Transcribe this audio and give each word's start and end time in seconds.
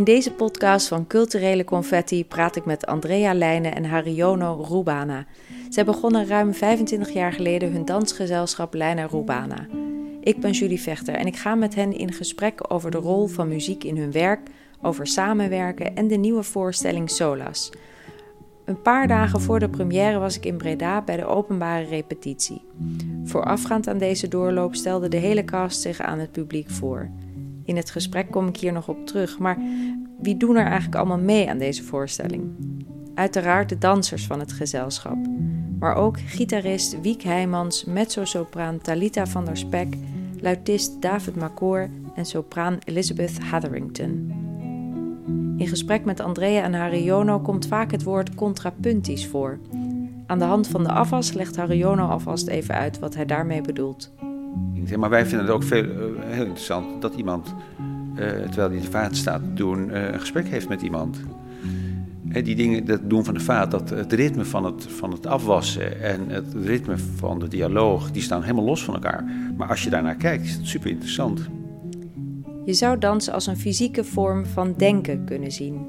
In 0.00 0.06
deze 0.06 0.32
podcast 0.32 0.88
van 0.88 1.06
Culturele 1.06 1.64
Confetti 1.64 2.24
praat 2.24 2.56
ik 2.56 2.64
met 2.64 2.86
Andrea 2.86 3.34
Leijnen 3.34 3.74
en 3.74 3.84
Hariono 3.84 4.66
Rubana. 4.68 5.26
Zij 5.68 5.84
begonnen 5.84 6.26
ruim 6.26 6.54
25 6.54 7.10
jaar 7.10 7.32
geleden 7.32 7.72
hun 7.72 7.84
dansgezelschap 7.84 8.74
Leijnen 8.74 9.08
Rubana. 9.08 9.66
Ik 10.20 10.40
ben 10.40 10.50
Julie 10.50 10.80
Vechter 10.80 11.14
en 11.14 11.26
ik 11.26 11.36
ga 11.36 11.54
met 11.54 11.74
hen 11.74 11.92
in 11.92 12.12
gesprek 12.12 12.72
over 12.72 12.90
de 12.90 12.98
rol 12.98 13.26
van 13.26 13.48
muziek 13.48 13.84
in 13.84 13.96
hun 13.96 14.12
werk, 14.12 14.40
over 14.82 15.06
samenwerken 15.06 15.96
en 15.96 16.08
de 16.08 16.16
nieuwe 16.16 16.42
voorstelling 16.42 17.10
Solas. 17.10 17.70
Een 18.64 18.82
paar 18.82 19.08
dagen 19.08 19.40
voor 19.40 19.58
de 19.58 19.68
première 19.68 20.18
was 20.18 20.36
ik 20.36 20.46
in 20.46 20.56
Breda 20.56 21.02
bij 21.02 21.16
de 21.16 21.24
openbare 21.24 21.84
repetitie. 21.84 22.64
Voorafgaand 23.24 23.88
aan 23.88 23.98
deze 23.98 24.28
doorloop 24.28 24.74
stelde 24.74 25.08
de 25.08 25.16
hele 25.16 25.44
cast 25.44 25.80
zich 25.80 26.00
aan 26.00 26.18
het 26.18 26.32
publiek 26.32 26.70
voor. 26.70 27.10
In 27.70 27.76
het 27.76 27.90
gesprek 27.90 28.30
kom 28.30 28.48
ik 28.48 28.56
hier 28.56 28.72
nog 28.72 28.88
op 28.88 29.06
terug, 29.06 29.38
maar 29.38 29.58
wie 30.18 30.36
doen 30.36 30.56
er 30.56 30.64
eigenlijk 30.64 30.94
allemaal 30.94 31.18
mee 31.18 31.50
aan 31.50 31.58
deze 31.58 31.82
voorstelling? 31.82 32.50
Uiteraard 33.14 33.68
de 33.68 33.78
dansers 33.78 34.26
van 34.26 34.40
het 34.40 34.52
gezelschap, 34.52 35.16
maar 35.78 35.94
ook 35.94 36.20
gitarist 36.20 37.00
Wiek 37.00 37.22
Heijmans, 37.22 37.84
mezzo-sopraan 37.84 38.78
Talita 38.78 39.26
van 39.26 39.44
der 39.44 39.56
Spek, 39.56 39.94
luitist 40.40 41.02
David 41.02 41.36
Macoor 41.36 41.88
en 42.14 42.24
sopraan 42.24 42.78
Elizabeth 42.84 43.38
Hatherington. 43.38 44.32
In 45.56 45.66
gesprek 45.68 46.04
met 46.04 46.20
Andrea 46.20 46.62
en 46.62 46.74
Hariono 46.74 47.40
komt 47.40 47.66
vaak 47.66 47.90
het 47.90 48.02
woord 48.02 48.34
contrapuntisch 48.34 49.26
voor. 49.26 49.58
Aan 50.26 50.38
de 50.38 50.44
hand 50.44 50.68
van 50.68 50.82
de 50.82 50.92
afwas 50.92 51.32
legt 51.32 51.56
Hariono 51.56 52.06
alvast 52.06 52.46
even 52.46 52.74
uit 52.74 52.98
wat 52.98 53.14
hij 53.14 53.26
daarmee 53.26 53.60
bedoelt. 53.60 54.12
Maar 54.98 55.10
wij 55.10 55.26
vinden 55.26 55.46
het 55.46 55.54
ook 55.54 55.62
veel, 55.62 55.84
uh, 55.84 55.90
heel 56.20 56.44
interessant 56.44 57.02
dat 57.02 57.14
iemand, 57.14 57.54
uh, 58.14 58.26
terwijl 58.26 58.70
hij 58.70 58.80
de 58.80 58.90
vaat 58.90 59.16
staat 59.16 59.40
te 59.44 59.52
doen, 59.52 59.88
uh, 59.88 60.12
een 60.12 60.20
gesprek 60.20 60.48
heeft 60.48 60.68
met 60.68 60.82
iemand. 60.82 61.20
En 62.28 62.44
die 62.44 62.56
dingen, 62.56 62.84
dat 62.84 63.10
doen 63.10 63.24
van 63.24 63.34
de 63.34 63.40
vaat, 63.40 63.70
dat 63.70 63.90
het 63.90 64.12
ritme 64.12 64.44
van 64.44 64.64
het, 64.64 64.86
van 64.86 65.12
het 65.12 65.26
afwassen 65.26 66.02
en 66.02 66.28
het 66.28 66.54
ritme 66.54 66.98
van 66.98 67.38
de 67.38 67.48
dialoog, 67.48 68.10
die 68.10 68.22
staan 68.22 68.42
helemaal 68.42 68.64
los 68.64 68.84
van 68.84 68.94
elkaar. 68.94 69.24
Maar 69.56 69.68
als 69.68 69.84
je 69.84 69.90
daarnaar 69.90 70.14
kijkt, 70.14 70.44
is 70.44 70.54
het 70.54 70.66
super 70.66 70.90
interessant. 70.90 71.48
Je 72.64 72.74
zou 72.74 72.98
dansen 72.98 73.32
als 73.32 73.46
een 73.46 73.56
fysieke 73.56 74.04
vorm 74.04 74.46
van 74.46 74.74
denken 74.76 75.24
kunnen 75.24 75.52
zien. 75.52 75.86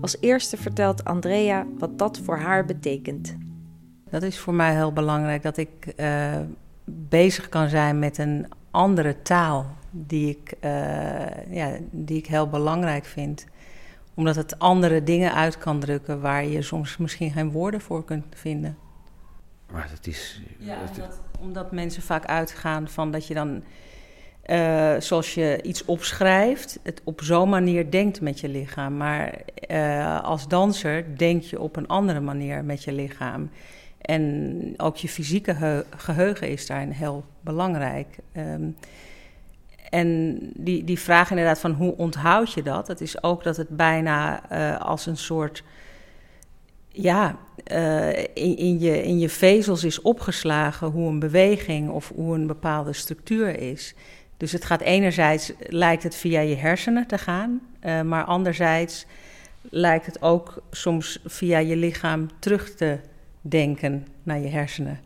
Als 0.00 0.16
eerste 0.20 0.56
vertelt 0.56 1.04
Andrea 1.04 1.66
wat 1.78 1.98
dat 1.98 2.18
voor 2.18 2.36
haar 2.36 2.64
betekent. 2.64 3.36
Dat 4.10 4.22
is 4.22 4.38
voor 4.38 4.54
mij 4.54 4.74
heel 4.74 4.92
belangrijk 4.92 5.42
dat 5.42 5.56
ik 5.56 5.94
uh, 5.96 6.32
bezig 6.84 7.48
kan 7.48 7.68
zijn 7.68 7.98
met 7.98 8.18
een 8.18 8.46
andere 8.70 9.22
taal 9.22 9.66
die 9.90 10.28
ik, 10.28 10.54
uh, 10.60 11.54
ja, 11.54 11.76
die 11.90 12.18
ik 12.18 12.26
heel 12.26 12.48
belangrijk 12.48 13.04
vind. 13.04 13.46
Omdat 14.14 14.34
het 14.34 14.58
andere 14.58 15.02
dingen 15.02 15.34
uit 15.34 15.58
kan 15.58 15.80
drukken 15.80 16.20
waar 16.20 16.44
je 16.44 16.62
soms 16.62 16.96
misschien 16.96 17.30
geen 17.30 17.50
woorden 17.50 17.80
voor 17.80 18.04
kunt 18.04 18.24
vinden. 18.30 18.76
Maar 19.72 19.88
dat 19.90 20.06
is. 20.06 20.42
Ja, 20.58 20.76
dat, 20.96 21.20
omdat 21.40 21.72
mensen 21.72 22.02
vaak 22.02 22.24
uitgaan 22.24 22.88
van 22.88 23.10
dat 23.10 23.26
je 23.26 23.34
dan 23.34 23.62
uh, 24.46 24.94
zoals 24.98 25.34
je 25.34 25.62
iets 25.62 25.84
opschrijft, 25.84 26.78
het 26.82 27.00
op 27.04 27.22
zo'n 27.22 27.48
manier 27.48 27.90
denkt 27.90 28.20
met 28.20 28.40
je 28.40 28.48
lichaam. 28.48 28.96
Maar 28.96 29.40
uh, 29.70 30.22
als 30.22 30.48
danser 30.48 31.18
denk 31.18 31.42
je 31.42 31.60
op 31.60 31.76
een 31.76 31.86
andere 31.86 32.20
manier 32.20 32.64
met 32.64 32.84
je 32.84 32.92
lichaam. 32.92 33.50
En 34.04 34.74
ook 34.76 34.96
je 34.96 35.08
fysieke 35.08 35.84
geheugen 35.96 36.48
is 36.48 36.66
daarin 36.66 36.90
heel 36.90 37.24
belangrijk. 37.40 38.06
Um, 38.36 38.76
en 39.90 40.38
die, 40.54 40.84
die 40.84 40.98
vraag 40.98 41.30
inderdaad 41.30 41.58
van 41.58 41.72
hoe 41.72 41.96
onthoud 41.96 42.52
je 42.52 42.62
dat? 42.62 42.86
Dat 42.86 43.00
is 43.00 43.22
ook 43.22 43.42
dat 43.42 43.56
het 43.56 43.68
bijna 43.68 44.42
uh, 44.52 44.80
als 44.80 45.06
een 45.06 45.16
soort... 45.16 45.62
Ja, 46.88 47.38
in, 48.34 48.56
in, 48.56 48.78
je, 48.78 49.02
in 49.02 49.18
je 49.18 49.28
vezels 49.28 49.84
is 49.84 50.00
opgeslagen 50.00 50.88
hoe 50.88 51.08
een 51.08 51.18
beweging 51.18 51.90
of 51.90 52.12
hoe 52.14 52.34
een 52.34 52.46
bepaalde 52.46 52.92
structuur 52.92 53.58
is. 53.58 53.94
Dus 54.36 54.52
het 54.52 54.64
gaat 54.64 54.80
enerzijds, 54.80 55.52
lijkt 55.68 56.02
het 56.02 56.14
via 56.14 56.40
je 56.40 56.56
hersenen 56.56 57.06
te 57.06 57.18
gaan, 57.18 57.60
uh, 57.82 58.00
maar 58.00 58.24
anderzijds 58.24 59.06
lijkt 59.70 60.06
het 60.06 60.22
ook 60.22 60.62
soms 60.70 61.20
via 61.24 61.58
je 61.58 61.76
lichaam 61.76 62.28
terug 62.38 62.74
te 62.74 62.98
denken 63.48 64.06
naar 64.22 64.38
je 64.38 64.48
hersenen. 64.48 65.00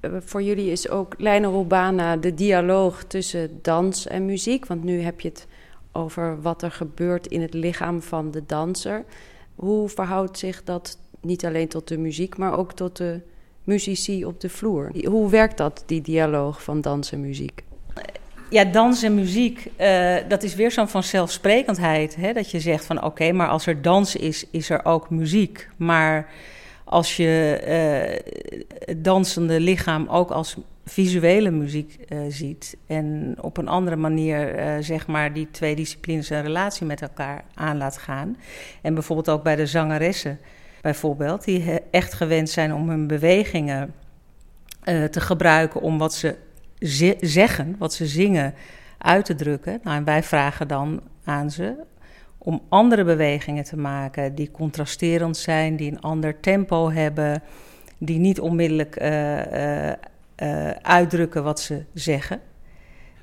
Eh, 0.00 0.10
voor 0.20 0.42
jullie 0.42 0.70
is 0.70 0.88
ook 0.88 1.14
Lijne 1.18 1.58
Urbana 1.58 2.16
de 2.16 2.34
dialoog 2.34 3.04
tussen 3.04 3.58
dans 3.62 4.06
en 4.06 4.24
muziek. 4.24 4.66
Want 4.66 4.84
nu 4.84 5.00
heb 5.00 5.20
je 5.20 5.28
het 5.28 5.46
over 5.92 6.42
wat 6.42 6.62
er 6.62 6.70
gebeurt 6.70 7.26
in 7.26 7.40
het 7.40 7.54
lichaam 7.54 8.02
van 8.02 8.30
de 8.30 8.42
danser. 8.46 9.04
Hoe 9.54 9.88
verhoudt 9.88 10.38
zich 10.38 10.64
dat 10.64 10.98
niet 11.20 11.44
alleen 11.44 11.68
tot 11.68 11.88
de 11.88 11.98
muziek, 11.98 12.36
maar 12.36 12.58
ook 12.58 12.72
tot 12.72 12.96
de 12.96 13.20
muzici 13.64 14.24
op 14.24 14.40
de 14.40 14.48
vloer? 14.48 14.90
Hoe 15.08 15.30
werkt 15.30 15.56
dat, 15.56 15.82
die 15.86 16.02
dialoog 16.02 16.62
van 16.62 16.80
dans 16.80 17.12
en 17.12 17.20
muziek? 17.20 17.64
ja, 18.48 18.64
dans 18.64 19.02
en 19.02 19.14
muziek, 19.14 19.70
uh, 19.80 20.16
dat 20.28 20.42
is 20.42 20.54
weer 20.54 20.70
zo'n 20.70 20.88
vanzelfsprekendheid. 20.88 22.16
Hè? 22.16 22.32
Dat 22.32 22.50
je 22.50 22.60
zegt 22.60 22.84
van 22.84 22.96
oké, 22.96 23.06
okay, 23.06 23.30
maar 23.30 23.48
als 23.48 23.66
er 23.66 23.82
dans 23.82 24.16
is, 24.16 24.46
is 24.50 24.70
er 24.70 24.84
ook 24.84 25.10
muziek. 25.10 25.68
Maar 25.76 26.28
als 26.88 27.16
je 27.16 27.60
uh, 27.62 28.34
het 28.84 29.04
dansende 29.04 29.60
lichaam 29.60 30.08
ook 30.08 30.30
als 30.30 30.56
visuele 30.84 31.50
muziek 31.50 31.98
uh, 32.08 32.18
ziet... 32.28 32.76
en 32.86 33.36
op 33.40 33.56
een 33.56 33.68
andere 33.68 33.96
manier, 33.96 34.54
zeg 34.80 35.06
maar, 35.06 35.32
die 35.32 35.48
twee 35.50 35.76
disciplines 35.76 36.30
een 36.30 36.42
relatie 36.42 36.86
met 36.86 37.02
elkaar 37.02 37.44
aan 37.54 37.76
laat 37.76 37.98
gaan... 37.98 38.36
en 38.82 38.94
bijvoorbeeld 38.94 39.30
ook 39.30 39.42
bij 39.42 39.56
de 39.56 39.66
zangeressen 39.66 40.38
bijvoorbeeld... 40.80 41.44
die 41.44 41.80
echt 41.90 42.12
gewend 42.12 42.50
zijn 42.50 42.74
om 42.74 42.88
hun 42.88 43.06
bewegingen 43.06 43.94
te 44.84 45.20
gebruiken 45.20 45.80
om 45.80 45.98
wat 45.98 46.14
ze 46.14 46.36
zeggen, 47.20 47.76
wat 47.78 47.94
ze 47.94 48.06
zingen, 48.06 48.54
uit 48.98 49.24
te 49.24 49.34
drukken. 49.34 49.80
Nou, 49.82 49.96
en 49.96 50.04
wij 50.04 50.22
vragen 50.22 50.68
dan 50.68 51.00
aan 51.24 51.50
ze 51.50 51.74
om 52.46 52.62
andere 52.68 53.04
bewegingen 53.04 53.64
te 53.64 53.76
maken 53.76 54.34
die 54.34 54.50
contrasterend 54.50 55.36
zijn, 55.36 55.76
die 55.76 55.90
een 55.90 56.00
ander 56.00 56.40
tempo 56.40 56.90
hebben, 56.90 57.42
die 57.98 58.18
niet 58.18 58.40
onmiddellijk 58.40 59.00
uh, 59.00 59.52
uh, 59.52 59.92
uh, 60.42 60.70
uitdrukken 60.70 61.44
wat 61.44 61.60
ze 61.60 61.84
zeggen. 61.94 62.40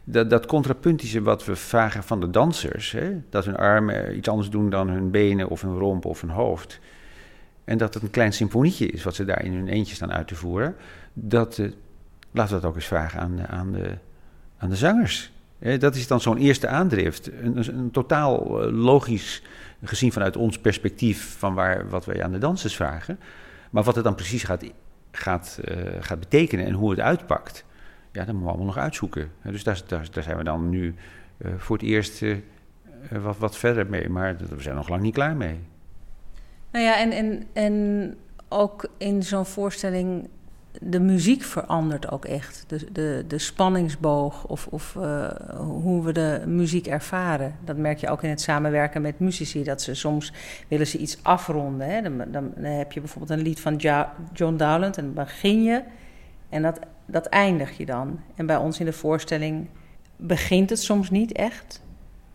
Dat, 0.03 0.29
dat 0.29 0.45
contrapuntische 0.45 1.21
wat 1.21 1.45
we 1.45 1.55
vragen 1.55 2.03
van 2.03 2.19
de 2.19 2.29
dansers, 2.29 2.91
hè, 2.91 3.21
dat 3.29 3.45
hun 3.45 3.55
armen 3.55 4.17
iets 4.17 4.27
anders 4.27 4.49
doen 4.49 4.69
dan 4.69 4.89
hun 4.89 5.11
benen 5.11 5.49
of 5.49 5.61
hun 5.61 5.77
romp 5.77 6.05
of 6.05 6.21
hun 6.21 6.29
hoofd. 6.29 6.79
En 7.63 7.77
dat 7.77 7.93
het 7.93 8.03
een 8.03 8.09
klein 8.09 8.33
symfonietje 8.33 8.85
is 8.85 9.03
wat 9.03 9.15
ze 9.15 9.25
daar 9.25 9.43
in 9.43 9.53
hun 9.53 9.67
eentje 9.67 9.95
staan 9.95 10.11
uit 10.11 10.27
te 10.27 10.35
voeren. 10.35 10.75
Dat 11.13 11.57
laten 12.31 12.55
we 12.55 12.61
dat 12.61 12.69
ook 12.69 12.75
eens 12.75 12.85
vragen 12.85 13.19
aan, 13.19 13.47
aan, 13.47 13.71
de, 13.71 13.97
aan 14.57 14.69
de 14.69 14.75
zangers. 14.75 15.31
Dat 15.79 15.95
is 15.95 16.07
dan 16.07 16.21
zo'n 16.21 16.37
eerste 16.37 16.67
aandrift. 16.67 17.31
Een, 17.41 17.77
een, 17.77 17.91
totaal 17.91 18.61
eh, 18.61 18.71
logisch 18.71 19.41
gezien 19.83 20.11
vanuit 20.11 20.37
ons 20.37 20.59
perspectief 20.59 21.35
van 21.37 21.53
waar, 21.53 21.89
wat 21.89 22.05
wij 22.05 22.23
aan 22.23 22.31
de 22.31 22.37
dansers 22.37 22.75
vragen. 22.75 23.19
Maar 23.69 23.83
wat 23.83 23.95
het 23.95 24.03
dan 24.03 24.15
precies 24.15 24.43
gaat, 24.43 24.63
gaat, 25.11 25.59
uh, 25.65 25.77
gaat 25.99 26.19
betekenen 26.19 26.65
en 26.65 26.73
hoe 26.73 26.89
het 26.89 26.99
uitpakt, 26.99 27.65
ja, 28.11 28.19
dat 28.19 28.25
moeten 28.25 28.43
we 28.43 28.47
allemaal 28.47 28.65
nog 28.65 28.77
uitzoeken. 28.77 29.31
Dus 29.43 29.63
daar, 29.63 29.81
daar, 29.87 30.23
zijn 30.23 30.37
we 30.37 30.43
dan 30.43 30.69
nu 30.69 30.95
uh, 31.37 31.51
voor 31.57 31.77
het 31.77 31.85
eerst 31.85 32.23
wat, 33.21 33.37
wat 33.37 33.57
verder 33.57 33.87
mee. 33.89 34.09
Maar 34.09 34.37
we 34.37 34.61
zijn 34.61 34.75
nog 34.75 34.89
lang 34.89 35.01
niet 35.01 35.13
klaar 35.13 35.35
mee. 35.35 35.59
Nou 36.71 36.85
ja, 36.85 36.99
en, 36.99 37.11
en, 37.11 37.43
en 37.53 38.15
ook 38.49 38.89
in 38.97 39.23
zo'n 39.23 39.45
voorstelling 39.45 40.29
de 40.81 40.99
muziek 40.99 41.43
verandert 41.43 42.11
ook 42.11 42.25
echt. 42.25 42.63
De, 42.67 42.91
de, 42.91 43.25
de 43.27 43.37
spanningsboog 43.37 44.45
of, 44.45 44.67
of 44.67 44.95
uh, 44.97 45.29
hoe 45.57 46.03
we 46.03 46.11
de 46.11 46.43
muziek 46.45 46.87
ervaren. 46.87 47.55
Dat 47.65 47.77
merk 47.77 47.97
je 47.97 48.09
ook 48.09 48.23
in 48.23 48.29
het 48.29 48.41
samenwerken 48.41 49.01
met 49.01 49.19
muzici. 49.19 49.63
Dat 49.63 49.81
ze 49.81 49.93
soms 49.95 50.33
willen 50.67 50.87
ze 50.87 50.97
iets 50.97 51.17
afronden. 51.21 51.87
Hè. 51.87 52.01
Dan, 52.01 52.23
dan, 52.31 52.53
heb 52.55 52.91
je 52.91 52.99
bijvoorbeeld 52.99 53.39
een 53.39 53.45
lied 53.45 53.59
van 53.59 53.75
John 54.33 54.55
Dowland 54.55 54.97
en 54.97 55.03
dan 55.03 55.13
begin 55.13 55.63
je 55.63 55.83
en 56.49 56.61
dat, 56.61 56.79
dat 57.05 57.25
eindig 57.25 57.77
je 57.77 57.85
dan. 57.85 58.19
En 58.35 58.45
bij 58.45 58.57
ons 58.57 58.79
in 58.79 58.85
de 58.85 58.93
voorstelling 58.93 59.67
begint 60.15 60.69
het 60.69 60.79
soms 60.79 61.09
niet 61.09 61.31
echt 61.31 61.81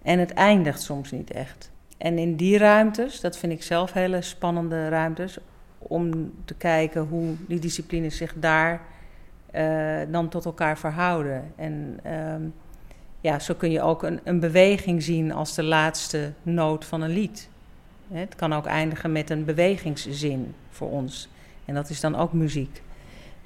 en 0.03 0.19
het 0.19 0.33
eindigt 0.33 0.83
soms 0.83 1.11
niet 1.11 1.31
echt. 1.31 1.71
En 1.99 2.19
in 2.19 2.37
die 2.37 2.59
ruimtes, 2.59 3.21
dat 3.21 3.39
vind 3.39 3.53
ik 3.53 3.62
zelf 3.62 3.93
hele 3.93 4.23
spannende 4.23 4.89
ruimtes, 4.89 5.39
om 5.88 6.32
te 6.44 6.55
kijken 6.55 7.02
hoe 7.02 7.35
die 7.46 7.58
disciplines 7.58 8.17
zich 8.17 8.35
daar 8.37 8.81
uh, 9.55 10.00
dan 10.08 10.29
tot 10.29 10.44
elkaar 10.44 10.79
verhouden. 10.79 11.52
En 11.56 12.00
uh, 12.06 12.35
ja, 13.20 13.38
zo 13.38 13.55
kun 13.55 13.70
je 13.70 13.82
ook 13.82 14.02
een, 14.02 14.20
een, 14.25 14.40
beweging 14.40 15.02
zien 15.02 15.32
als 15.32 15.55
de 15.55 15.62
laatste 15.62 16.32
noot 16.43 16.85
van 16.85 17.00
een 17.00 17.11
lied. 17.11 17.49
Het 18.12 18.35
kan 18.35 18.52
ook 18.52 18.67
eindigen 18.67 19.12
met 19.12 19.31
een 19.31 19.44
bewegingszin 19.44 20.55
voor 20.70 20.90
ons. 20.90 21.29
En 21.64 21.75
dat 21.75 21.90
is 21.90 22.00
dan 22.00 22.17
ook 22.17 22.32
muziek. 22.32 22.82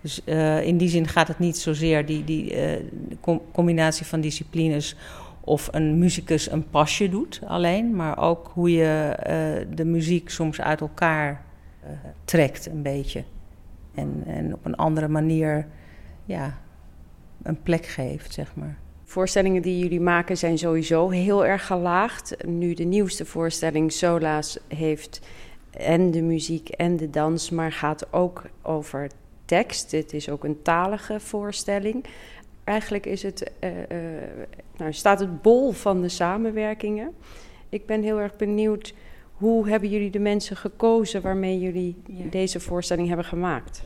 Dus 0.01 0.21
uh, 0.25 0.67
in 0.67 0.77
die 0.77 0.89
zin 0.89 1.09
gaat 1.09 1.29
het 1.29 1.39
niet 1.39 1.59
zozeer 1.59 2.07
die, 2.07 2.25
die 2.25 2.77
uh, 3.27 3.37
combinatie 3.53 4.07
van 4.07 4.21
disciplines 4.21 4.97
of 5.41 5.69
een 5.73 5.99
muzikus 5.99 6.51
een 6.51 6.69
pasje 6.71 7.09
doet 7.09 7.41
alleen, 7.47 7.97
maar 7.97 8.19
ook 8.19 8.51
hoe 8.55 8.73
je 8.73 9.17
de 9.75 9.85
muziek 9.85 10.31
soms 10.31 10.61
uit 10.61 10.81
elkaar 10.81 11.43
trekt 12.25 12.67
een 12.67 12.83
beetje. 12.83 13.25
En, 13.95 14.23
en 14.27 14.55
op 14.55 14.65
een 14.65 14.77
andere 14.77 15.09
manier 15.09 15.67
ja, 16.25 16.59
een 17.43 17.63
plek 17.63 17.87
geeft, 17.87 18.33
zeg 18.33 18.55
maar. 18.55 18.79
Voorstellingen 19.05 19.63
die 19.63 19.79
jullie 19.79 20.01
maken 20.01 20.37
zijn 20.37 20.59
sowieso 20.59 21.09
heel 21.09 21.47
erg 21.47 21.67
gelaagd. 21.67 22.37
Nu 22.47 22.75
de 22.75 22.85
nieuwste 22.85 23.25
voorstelling 23.25 23.93
Sola's 23.93 24.59
heeft 24.69 25.21
en 25.71 26.11
de 26.11 26.23
muziek 26.23 26.69
en 26.69 26.97
de 26.97 27.11
dans, 27.11 27.51
maar 27.51 27.73
gaat 27.73 28.13
ook 28.13 28.43
over 28.63 29.11
tekst. 29.45 29.91
Het 29.91 30.13
is 30.13 30.29
ook 30.29 30.45
een 30.45 30.63
talige 30.63 31.21
voorstelling. 31.21 32.05
Eigenlijk 32.65 33.07
is 33.07 33.23
het, 33.23 33.53
uh, 33.61 33.71
uh, 33.71 33.77
nou, 34.77 34.93
staat 34.93 35.21
het 35.21 35.43
bol 35.43 35.73
van 35.73 36.01
de 36.01 36.09
samenwerkingen. 36.09 37.15
Ik 37.69 37.87
ben 37.87 38.03
heel 38.03 38.21
erg 38.21 38.37
benieuwd, 38.37 38.95
hoe 39.43 39.69
hebben 39.69 39.89
jullie 39.89 40.11
de 40.11 40.19
mensen 40.19 40.57
gekozen 40.57 41.23
waarmee 41.23 41.59
jullie 41.59 42.03
deze 42.31 42.61
voorstelling 42.61 43.09
hebben 43.09 43.27
gemaakt? 43.27 43.83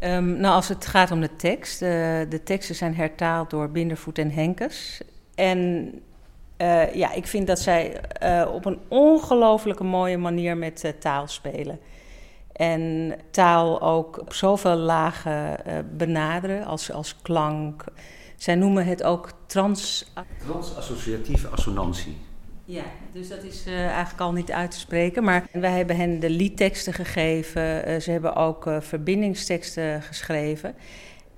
Um, 0.00 0.36
nou, 0.36 0.54
als 0.54 0.68
het 0.68 0.86
gaat 0.86 1.10
om 1.10 1.20
de 1.20 1.36
tekst, 1.36 1.82
uh, 1.82 1.88
de 2.28 2.40
teksten 2.44 2.74
zijn 2.74 2.94
hertaald 2.94 3.50
door 3.50 3.70
Bindervoet 3.70 4.18
en 4.18 4.30
Henkes. 4.30 5.00
En 5.34 5.90
uh, 6.58 6.94
ja, 6.94 7.12
ik 7.12 7.26
vind 7.26 7.46
dat 7.46 7.58
zij 7.58 8.00
uh, 8.22 8.50
op 8.52 8.64
een 8.64 8.78
ongelofelijke 8.88 9.84
mooie 9.84 10.18
manier 10.18 10.56
met 10.56 10.94
taal 10.98 11.26
spelen. 11.26 11.78
En 12.52 13.14
taal 13.30 13.82
ook 13.82 14.20
op 14.20 14.32
zoveel 14.32 14.76
lagen 14.76 15.56
benaderen 15.96 16.64
als, 16.64 16.92
als 16.92 17.16
klank. 17.22 17.84
Zij 18.36 18.54
noemen 18.54 18.86
het 18.86 19.02
ook 19.02 19.32
trans... 19.46 20.12
Transassociatieve 20.38 21.48
assonantie. 21.48 22.16
Ja, 22.68 22.82
dus 23.12 23.28
dat 23.28 23.42
is 23.42 23.66
uh, 23.66 23.86
eigenlijk 23.86 24.20
al 24.20 24.32
niet 24.32 24.52
uit 24.52 24.70
te 24.70 24.78
spreken. 24.78 25.24
Maar 25.24 25.44
wij 25.52 25.70
hebben 25.70 25.96
hen 25.96 26.20
de 26.20 26.30
liedteksten 26.30 26.92
gegeven. 26.92 27.88
Uh, 27.88 28.00
ze 28.00 28.10
hebben 28.10 28.34
ook 28.36 28.66
uh, 28.66 28.80
verbindingsteksten 28.80 30.02
geschreven. 30.02 30.74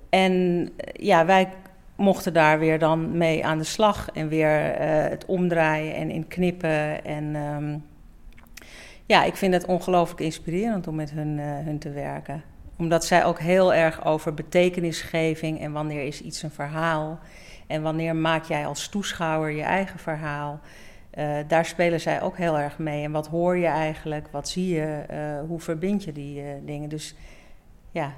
En 0.09 0.69
ja, 0.93 1.25
wij 1.25 1.49
mochten 1.95 2.33
daar 2.33 2.59
weer 2.59 2.79
dan 2.79 3.17
mee 3.17 3.45
aan 3.45 3.57
de 3.57 3.63
slag. 3.63 4.09
En 4.13 4.27
weer 4.27 4.49
het 5.09 5.25
omdraaien 5.25 5.95
en 5.95 6.09
in 6.11 6.27
knippen. 6.27 7.05
En 7.05 7.35
um, 7.35 7.85
ja, 9.05 9.23
ik 9.23 9.35
vind 9.35 9.53
het 9.53 9.65
ongelooflijk 9.65 10.19
inspirerend 10.21 10.87
om 10.87 10.95
met 10.95 11.11
hun, 11.11 11.39
hun 11.39 11.79
te 11.79 11.89
werken. 11.89 12.43
Omdat 12.77 13.05
zij 13.05 13.25
ook 13.25 13.39
heel 13.39 13.73
erg 13.73 14.05
over 14.05 14.33
betekenisgeving 14.33 15.59
en 15.59 15.71
wanneer 15.71 16.03
is 16.03 16.21
iets 16.21 16.43
een 16.43 16.51
verhaal. 16.51 17.19
En 17.67 17.81
wanneer 17.81 18.15
maak 18.15 18.43
jij 18.43 18.65
als 18.65 18.87
toeschouwer 18.87 19.51
je 19.51 19.63
eigen 19.63 19.99
verhaal. 19.99 20.59
Uh, 21.17 21.37
daar 21.47 21.65
spelen 21.65 21.99
zij 21.99 22.21
ook 22.21 22.37
heel 22.37 22.57
erg 22.57 22.77
mee. 22.77 23.03
En 23.03 23.11
wat 23.11 23.27
hoor 23.27 23.57
je 23.57 23.65
eigenlijk? 23.65 24.27
Wat 24.31 24.49
zie 24.49 24.75
je? 24.75 25.03
Uh, 25.11 25.47
hoe 25.47 25.59
verbind 25.59 26.03
je 26.03 26.11
die 26.11 26.41
uh, 26.41 26.47
dingen? 26.65 26.89
Dus 26.89 27.15
ja. 27.91 28.13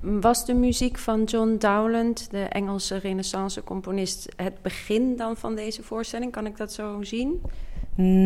Was 0.00 0.46
de 0.46 0.54
muziek 0.54 0.98
van 0.98 1.24
John 1.24 1.56
Dowland, 1.58 2.30
de 2.30 2.42
Engelse 2.42 2.96
renaissance-componist, 2.96 4.28
het 4.36 4.62
begin 4.62 5.16
dan 5.16 5.36
van 5.36 5.54
deze 5.54 5.82
voorstelling? 5.82 6.32
Kan 6.32 6.46
ik 6.46 6.56
dat 6.56 6.72
zo 6.72 7.02
zien? 7.02 7.42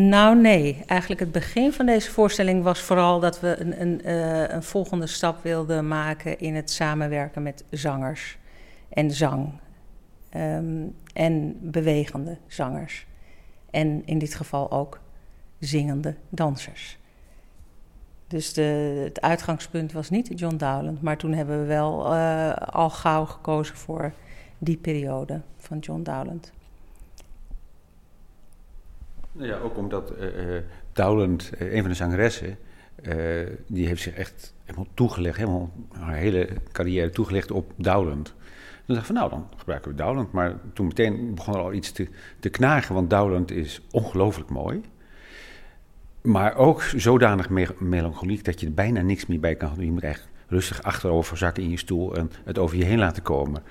Nou, 0.09 0.41
nee. 0.41 0.83
Eigenlijk 0.85 1.21
het 1.21 1.31
begin 1.31 1.73
van 1.73 1.85
deze 1.85 2.11
voorstelling 2.11 2.63
was 2.63 2.79
vooral 2.79 3.19
dat 3.19 3.39
we 3.39 3.59
een, 3.59 3.81
een, 3.81 4.11
een 4.55 4.63
volgende 4.63 5.07
stap 5.07 5.43
wilden 5.43 5.87
maken 5.87 6.39
in 6.39 6.55
het 6.55 6.71
samenwerken 6.71 7.43
met 7.43 7.63
zangers 7.69 8.37
en 8.89 9.11
zang. 9.11 9.49
Um, 10.35 10.95
en 11.13 11.57
bewegende 11.61 12.37
zangers. 12.47 13.05
En 13.73 14.05
in 14.05 14.17
dit 14.17 14.35
geval 14.35 14.71
ook 14.71 14.99
zingende 15.59 16.15
dansers. 16.29 16.97
Dus 18.27 18.53
de, 18.53 19.01
het 19.03 19.21
uitgangspunt 19.21 19.91
was 19.91 20.09
niet 20.09 20.39
John 20.39 20.55
Dowland, 20.55 21.01
maar 21.01 21.17
toen 21.17 21.33
hebben 21.33 21.59
we 21.59 21.65
wel 21.65 22.13
uh, 22.13 22.53
al 22.53 22.89
gauw 22.89 23.25
gekozen 23.25 23.75
voor 23.75 24.13
die 24.57 24.77
periode 24.77 25.41
van 25.57 25.79
John 25.79 26.01
Dowland. 26.03 26.51
Nou 29.31 29.47
ja, 29.47 29.57
ook 29.57 29.77
omdat 29.77 30.13
uh, 30.19 30.57
Dowland, 30.91 31.51
een 31.57 31.81
van 31.81 31.89
de 31.89 31.95
zangeressen, 31.95 32.57
die 33.67 33.87
heeft 33.87 34.01
zich 34.01 34.13
echt 34.13 34.53
helemaal 34.63 34.87
toegelegd, 34.93 35.37
helemaal 35.37 35.71
haar 35.91 36.15
hele 36.15 36.49
carrière 36.71 37.09
toegelegd 37.09 37.51
op 37.51 37.71
Dowland. 37.75 38.33
Dacht 38.85 38.99
ik 38.99 39.05
van 39.05 39.15
nou, 39.15 39.29
dan 39.29 39.47
gebruiken 39.57 39.91
we 39.91 39.97
Dowland. 39.97 40.31
Maar 40.31 40.55
toen 40.73 40.87
meteen 40.87 41.35
begon 41.35 41.53
er 41.53 41.59
al 41.59 41.73
iets 41.73 41.91
te, 41.91 42.07
te 42.39 42.49
knagen, 42.49 42.95
want 42.95 43.09
Dowland 43.09 43.51
is 43.51 43.81
ongelooflijk 43.91 44.49
mooi. 44.49 44.81
Maar 46.21 46.55
ook 46.55 46.81
zodanig 46.81 47.49
me 47.49 47.67
melancholiek 47.79 48.43
dat 48.43 48.59
je 48.59 48.65
er 48.65 48.73
bijna 48.73 49.01
niks 49.01 49.25
meer 49.25 49.39
bij 49.39 49.55
kan 49.55 49.73
doen. 49.75 49.85
Je 49.85 49.91
moet 49.91 50.03
echt 50.03 50.29
rustig 50.47 50.83
achterover 50.83 51.37
zakken 51.37 51.63
in 51.63 51.69
je 51.69 51.77
stoel 51.77 52.15
en 52.15 52.31
het 52.43 52.57
over 52.57 52.77
je 52.77 52.83
heen 52.83 52.99
laten 52.99 53.23
komen. 53.23 53.63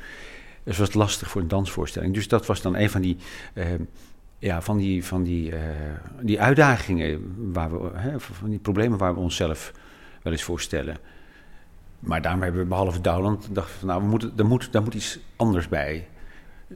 Dus 0.64 0.78
was 0.78 0.94
lastig 0.94 1.30
voor 1.30 1.40
een 1.40 1.48
dansvoorstelling. 1.48 2.14
Dus 2.14 2.28
dat 2.28 2.46
was 2.46 2.62
dan 2.62 2.76
een 2.76 2.90
van 2.90 3.00
die, 3.00 3.16
uh, 3.54 3.64
ja, 4.38 4.62
van 4.62 4.76
die, 4.76 5.04
van 5.04 5.22
die, 5.22 5.50
uh, 5.50 5.58
die 6.20 6.40
uitdagingen, 6.40 7.34
waar 7.52 7.70
we, 7.70 7.90
hè, 7.98 8.20
van 8.20 8.50
die 8.50 8.58
problemen 8.58 8.98
waar 8.98 9.14
we 9.14 9.20
onszelf 9.20 9.72
wel 10.22 10.32
eens 10.32 10.42
voorstellen. 10.42 10.96
Maar 12.02 12.22
daarom 12.22 12.42
hebben 12.42 12.60
we 12.60 12.66
behalve 12.66 13.00
Dowland 13.00 13.44
gedacht 13.44 13.70
van 13.70 13.88
nou, 13.88 14.02
we 14.02 14.08
moeten, 14.08 14.32
er, 14.36 14.46
moet, 14.46 14.72
daar 14.72 14.82
moet 14.82 14.94
iets 14.94 15.18
anders 15.36 15.68
bij. 15.68 16.08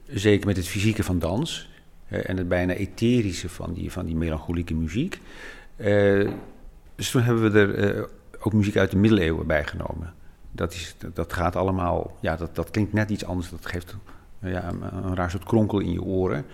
Zeker 0.07 0.47
met 0.47 0.57
het 0.57 0.67
fysieke 0.67 1.03
van 1.03 1.19
dans 1.19 1.69
en 2.07 2.37
het 2.37 2.47
bijna 2.47 2.73
etherische 2.73 3.49
van 3.49 3.73
die, 3.73 3.91
van 3.91 4.05
die 4.05 4.15
melancholieke 4.15 4.73
muziek. 4.73 5.21
Uh, 5.77 6.29
dus 6.95 7.11
toen 7.11 7.21
hebben 7.21 7.51
we 7.51 7.59
er 7.59 7.95
uh, 7.95 8.03
ook 8.39 8.53
muziek 8.53 8.77
uit 8.77 8.91
de 8.91 8.97
middeleeuwen 8.97 9.47
bij 9.47 9.63
genomen. 9.63 10.13
Dat, 10.51 10.73
is, 10.73 10.95
dat 11.13 11.33
gaat 11.33 11.55
allemaal, 11.55 12.17
ja, 12.21 12.35
dat, 12.35 12.55
dat 12.55 12.71
klinkt 12.71 12.93
net 12.93 13.09
iets 13.09 13.25
anders. 13.25 13.49
Dat 13.49 13.65
geeft 13.65 13.95
ja, 14.39 14.73
een, 14.91 15.15
raar 15.15 15.29
soort 15.29 15.43
kronkel 15.43 15.79
in 15.79 15.91
je 15.91 16.01
oren. 16.01 16.45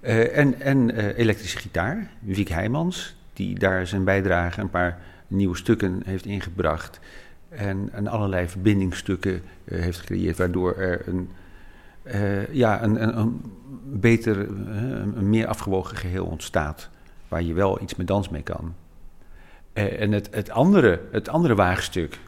En 0.00 0.60
en 0.60 0.90
elektrische 1.14 1.58
gitaar, 1.58 2.10
Wiek 2.18 2.48
Heijmans, 2.48 3.16
die 3.32 3.58
daar 3.58 3.86
zijn 3.86 4.04
bijdrage, 4.04 4.60
een 4.60 4.70
paar 4.70 4.98
nieuwe 5.26 5.56
stukken 5.56 6.02
heeft 6.04 6.26
ingebracht. 6.26 7.00
En, 7.48 8.08
allerlei 8.08 8.48
verbindingsstukken 8.48 9.42
uh, 9.64 9.80
heeft 9.80 9.98
gecreëerd, 9.98 10.36
waardoor 10.36 10.76
er 10.76 11.08
een, 11.08 11.28
uh, 12.04 12.54
ja, 12.54 12.82
een, 12.82 13.18
een, 13.18 13.40
beter, 13.84 14.36
uh, 14.36 14.46
een 15.14 15.30
meer 15.30 15.46
afgewogen 15.46 15.96
geheel 15.96 16.26
ontstaat. 16.26 16.88
Waar 17.28 17.42
je 17.42 17.54
wel 17.54 17.82
iets 17.82 17.94
met 17.94 18.06
dans 18.06 18.28
mee 18.28 18.42
kan. 18.42 18.74
en 19.72 20.12
het, 20.12 20.28
het, 20.30 20.50
andere, 20.50 21.00
het 21.10 21.28
andere 21.28 21.54
waagstuk, 21.54 22.18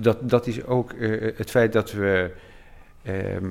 dat, 0.00 0.30
dat 0.30 0.46
is 0.46 0.64
ook 0.64 0.94
het 1.36 1.50
feit 1.50 1.72
dat 1.72 1.92
we 1.92 2.30
ehm, 3.02 3.50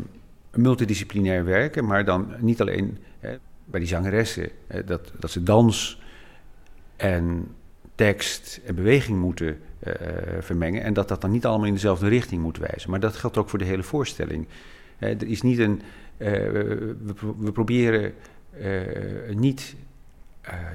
multidisciplinair 0.52 1.46
werken, 1.46 1.86
maar 1.86 2.06
dan 2.06 2.34
niet 2.40 2.62
alleen 2.62 2.98
bij 3.66 3.80
die 3.80 3.90
zangeressen, 3.90 4.50
dat, 4.86 5.12
dat 5.20 5.32
ze 5.32 5.44
dans 5.44 6.02
en 6.96 7.48
tekst 7.96 8.60
en 8.66 8.76
beweging 8.76 9.20
moeten 9.20 9.60
uh, 9.88 9.94
vermengen. 10.40 10.84
En 10.84 10.94
dat 10.94 11.08
dat 11.08 11.22
dan 11.22 11.32
niet 11.32 11.46
allemaal 11.46 11.68
in 11.68 11.74
dezelfde 11.74 12.08
richting 12.08 12.42
moet 12.42 12.58
wijzen. 12.58 12.90
Maar 12.90 13.00
dat 13.00 13.16
geldt 13.16 13.38
ook 13.38 13.50
voor 13.50 13.60
de 13.60 13.66
hele 13.66 13.84
voorstelling. 13.84 14.48
Uh, 15.00 15.10
er 15.10 15.28
is 15.28 15.42
niet 15.42 15.60
een. 15.60 15.82
Uh, 16.18 16.30
we, 17.38 17.52
proberen 17.54 18.14
niet. 19.34 19.76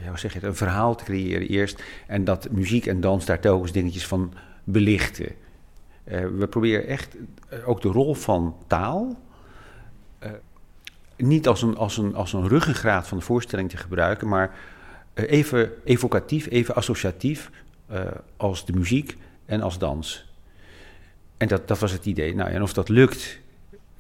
ja, 0.05 0.17
zeg 0.17 0.33
je 0.33 0.39
het, 0.39 0.49
een 0.49 0.57
verhaal 0.57 0.95
te 0.95 1.05
creëren 1.05 1.49
eerst. 1.49 1.83
En 2.07 2.25
dat 2.25 2.51
muziek 2.51 2.87
en 2.87 3.01
dans 3.01 3.25
daar 3.25 3.41
telkens 3.41 3.73
dingetjes 3.73 4.07
van 4.07 4.33
belichten. 4.65 5.29
we 6.05 6.47
proberen 6.51 6.87
echt 6.87 7.17
ook 7.65 7.83
de 7.83 7.89
rol 7.89 8.15
van 8.15 8.57
taal. 8.67 9.19
niet 11.17 11.49
als 11.49 11.63
een, 11.63 11.77
als, 11.77 11.97
een, 11.97 12.15
als 12.15 12.33
een 12.33 12.49
ruggengraat 12.49 13.09
van 13.09 13.19
de 13.19 13.25
voorstelling 13.25 13.71
te 13.71 13.77
gebruiken, 13.77 14.29
maar 14.29 14.57
even 15.27 15.73
evocatief, 15.85 16.51
even 16.51 16.75
associatief 16.75 17.51
uh, 17.93 18.01
als 18.37 18.65
de 18.65 18.73
muziek 18.73 19.17
en 19.47 19.61
als 19.61 19.79
dans. 19.79 20.27
En 21.37 21.49
dat, 21.49 21.69
dat 21.69 21.79
was 21.79 21.93
het 21.93 22.07
idee. 22.07 22.35
Nou, 22.35 22.51
en 22.51 22.63
of 22.63 22.73
dat 22.73 22.89
lukt, 22.89 23.39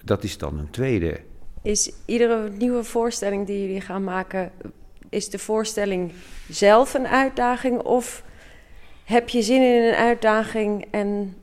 dat 0.03 0.25
is 0.25 0.39
dan 0.39 0.59
een 0.59 0.71
tweede. 0.71 1.21
Is 1.63 1.93
iedere 2.05 2.51
nieuwe 2.51 2.85
voorstelling 2.85 3.47
die 3.47 3.61
jullie 3.61 3.81
gaan 3.81 4.05
maken, 4.05 4.51
is 5.09 5.31
de 5.31 5.39
voorstelling 5.39 6.13
zelf 6.49 6.95
een 6.95 7.07
uitdaging? 7.07 7.81
Of 7.81 8.23
heb 9.05 9.29
je 9.29 9.43
zin 9.43 9.63
in 9.63 9.83
een 9.83 9.95
uitdaging 9.95 10.87
en 10.91 11.37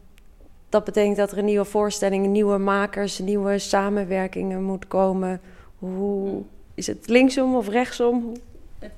dat 0.69 0.83
betekent 0.83 1.17
dat 1.17 1.31
er 1.31 1.37
een 1.37 1.45
nieuwe 1.45 1.65
voorstelling, 1.65 2.27
nieuwe 2.27 2.57
makers, 2.57 3.19
nieuwe 3.19 3.59
samenwerkingen 3.59 4.63
moet 4.63 4.87
komen? 4.87 5.41
Hoe 5.79 6.43
is 6.73 6.87
het 6.87 7.09
linksom 7.09 7.55
of 7.55 7.69
rechtsom? 7.69 8.33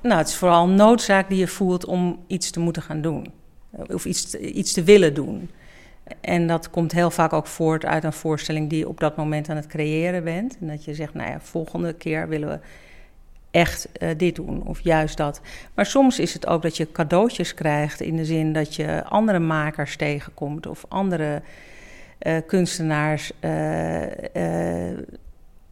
Nou, 0.01 0.17
het 0.17 0.27
is 0.27 0.36
vooral 0.36 0.63
een 0.63 0.75
noodzaak 0.75 1.29
die 1.29 1.38
je 1.38 1.48
voelt 1.48 1.86
om 1.86 2.24
iets 2.27 2.51
te 2.51 2.60
moeten 2.60 2.82
gaan 2.82 3.01
doen. 3.01 3.34
Of 3.72 4.06
iets 4.06 4.36
iets 4.36 4.74
te 4.74 4.84
willen 4.84 5.13
doen. 5.13 5.50
En 6.22 6.48
dat 6.48 6.70
komt 6.70 6.91
heel 6.91 7.12
vaak 7.12 7.34
ook 7.34 7.48
voort 7.48 7.86
uit 7.86 8.03
een 8.03 8.13
voorstelling 8.13 8.70
die 8.70 8.79
je 8.79 8.88
op 8.88 9.00
dat 9.00 9.15
moment 9.17 9.50
aan 9.50 9.56
het 9.56 9.67
creëren 9.67 10.24
bent. 10.24 10.58
En 10.62 10.67
dat 10.67 10.86
je 10.86 10.94
zegt, 10.94 11.13
nou 11.13 11.29
ja, 11.29 11.39
volgende 11.39 11.94
keer 11.94 12.27
willen 12.27 12.50
we 12.50 12.60
echt 13.51 13.89
uh, 14.00 14.10
dit 14.17 14.36
doen 14.36 14.63
of 14.65 14.79
juist 14.79 15.17
dat. 15.17 15.41
Maar 15.74 15.86
soms 15.86 16.20
is 16.20 16.34
het 16.34 16.48
ook 16.48 16.62
dat 16.62 16.77
je 16.77 16.91
cadeautjes 16.91 17.53
krijgt 17.53 18.01
in 18.01 18.15
de 18.15 18.25
zin 18.25 18.53
dat 18.53 18.75
je 18.75 19.03
andere 19.03 19.39
makers 19.39 19.96
tegenkomt 19.96 20.67
of 20.67 20.86
andere 20.88 21.41
uh, 22.22 22.38
kunstenaars. 22.48 23.32
Uh, 23.41 24.01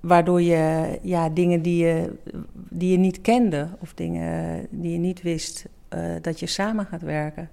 waardoor 0.08 0.42
je 0.42 1.00
ja, 1.02 1.30
dingen 1.30 1.62
die 1.62 1.86
je, 1.86 2.12
die 2.54 2.92
je 2.92 2.98
niet 2.98 3.22
kende 3.22 3.68
of 3.80 3.94
dingen 3.94 4.68
die 4.70 4.92
je 4.92 4.98
niet 4.98 5.22
wist, 5.22 5.66
dat 6.22 6.40
je 6.40 6.46
samen 6.46 6.86
gaat 6.86 7.02
werken. 7.02 7.50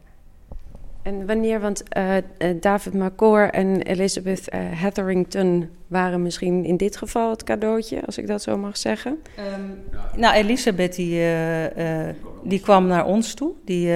En 1.02 1.26
wanneer, 1.26 1.61
want 1.61 1.82
uh, 1.97 2.14
David 2.61 2.94
McCoy 2.94 3.42
en 3.42 3.82
Elizabeth 3.82 4.54
uh, 4.54 4.61
Hetherington 4.61 5.68
waren 5.87 6.23
misschien 6.23 6.64
in 6.64 6.76
dit 6.76 6.97
geval 6.97 7.30
het 7.30 7.44
cadeautje, 7.44 8.04
als 8.06 8.18
ik 8.18 8.26
dat 8.26 8.42
zo 8.42 8.59
mag 8.59 8.76
zeggen. 8.76 9.18
Um, 9.38 9.78
nou, 10.21 10.35
Elizabeth 10.35 10.94
die, 10.94 11.21
uh, 11.21 12.09
die 12.42 12.61
kwam 12.61 12.87
naar 12.87 13.06
ons 13.06 13.35
toe. 13.35 13.52
Die, 13.64 13.87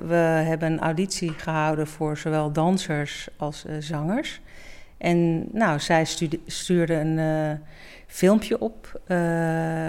we 0.00 0.42
hebben 0.44 0.72
een 0.72 0.80
auditie 0.80 1.30
gehouden 1.30 1.86
voor 1.86 2.16
zowel 2.16 2.52
dansers 2.52 3.28
als 3.36 3.64
zangers. 3.78 4.40
En 5.04 5.48
nou, 5.52 5.80
zij 5.80 6.04
stuurde 6.46 6.94
een 6.94 7.58
filmpje 8.06 8.60
op 8.60 9.00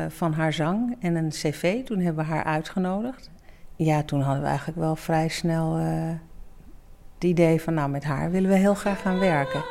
van 0.09 0.33
haar 0.33 0.53
zang 0.53 0.95
en 0.99 1.15
een 1.15 1.29
cv. 1.29 1.83
Toen 1.83 1.99
hebben 1.99 2.25
we 2.25 2.31
haar 2.31 2.43
uitgenodigd. 2.43 3.29
Ja, 3.75 4.03
toen 4.03 4.21
hadden 4.21 4.41
we 4.41 4.47
eigenlijk 4.47 4.77
wel 4.77 4.95
vrij 4.95 5.27
snel 5.27 5.75
het 5.75 7.23
idee 7.23 7.61
van, 7.61 7.73
nou, 7.73 7.89
met 7.89 8.03
haar 8.03 8.31
willen 8.31 8.49
we 8.49 8.55
heel 8.55 8.75
graag 8.75 9.01
gaan 9.01 9.19
werken. 9.19 9.63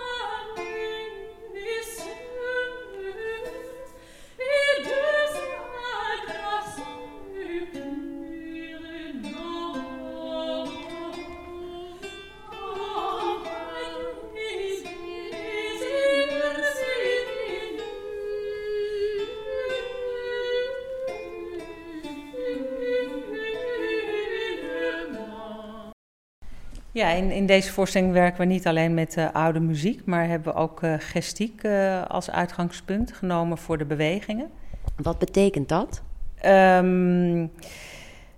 Ja, 26.95 27.09
in, 27.09 27.31
in 27.31 27.47
deze 27.47 27.73
voorstelling 27.73 28.13
werken 28.13 28.39
we 28.39 28.45
niet 28.45 28.67
alleen 28.67 28.95
met 28.95 29.17
uh, 29.17 29.27
oude 29.33 29.61
muziek, 29.61 30.05
maar 30.05 30.29
hebben 30.29 30.53
we 30.53 30.59
ook 30.59 30.83
uh, 30.83 30.95
gestiek 30.99 31.63
uh, 31.63 32.03
als 32.03 32.31
uitgangspunt 32.31 33.13
genomen 33.13 33.59
voor 33.59 33.79
de 33.79 33.85
bewegingen. 33.85 34.51
Wat 34.97 35.19
betekent 35.19 35.69
dat? 35.69 36.03
Um, 36.47 37.51